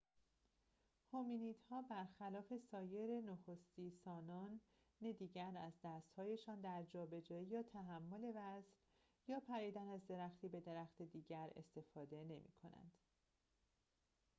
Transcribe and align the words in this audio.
هومینیدها 1.11 1.81
برخلاف 1.81 2.53
سایر 2.71 3.21
نخستی‌سانان 3.21 4.61
دیگر 5.19 5.51
از 5.57 5.73
دست‌هایشان 5.83 6.61
در 6.61 6.83
جابجایی 6.83 7.45
یا 7.45 7.63
تحمل 7.63 8.23
وزن 8.29 8.63
یا 9.27 9.39
پریدن 9.39 9.87
از 9.87 10.07
درختی 10.07 10.49
به 10.49 10.59
درخت 10.59 11.01
دیگر 11.01 11.49
استفاده 11.55 12.23
نمی‌کنند 12.23 12.91